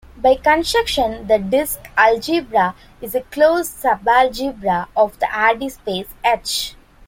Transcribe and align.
By 0.17 0.33
construction 0.33 1.27
the 1.27 1.37
disc 1.37 1.77
algebra 1.95 2.73
is 3.01 3.13
a 3.13 3.21
closed 3.21 3.71
subalgebra 3.83 4.87
of 4.95 5.19
the 5.19 5.27
Hardy 5.27 5.69
space 5.69 6.07
"H". 6.25 6.73